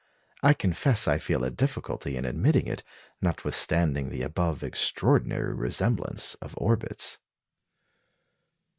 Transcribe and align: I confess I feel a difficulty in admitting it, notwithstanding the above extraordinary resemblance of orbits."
I 0.41 0.55
confess 0.55 1.07
I 1.07 1.19
feel 1.19 1.43
a 1.43 1.51
difficulty 1.51 2.17
in 2.17 2.25
admitting 2.25 2.65
it, 2.65 2.81
notwithstanding 3.21 4.09
the 4.09 4.23
above 4.23 4.63
extraordinary 4.63 5.53
resemblance 5.53 6.33
of 6.41 6.55
orbits." 6.57 7.19